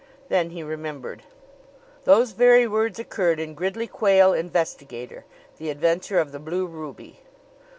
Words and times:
Then 0.29 0.49
he 0.49 0.63
remembered. 0.63 1.21
Those 2.05 2.31
very 2.31 2.65
words 2.67 2.97
occurred 2.97 3.39
in 3.39 3.53
Gridley 3.53 3.85
Quayle, 3.85 4.33
Investigator 4.33 5.25
The 5.57 5.69
Adventure 5.69 6.17
of 6.17 6.31
the 6.31 6.39
Blue 6.39 6.65
Ruby. 6.65 7.19